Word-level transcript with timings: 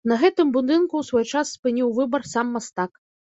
На 0.09 0.15
гэтым 0.21 0.47
будынку 0.55 0.95
ў 1.01 1.09
свой 1.09 1.25
час 1.35 1.51
спыніў 1.59 1.93
выбар 1.99 2.27
сам 2.33 2.51
мастак. 2.57 2.91